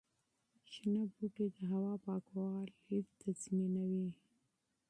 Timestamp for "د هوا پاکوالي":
1.55-2.99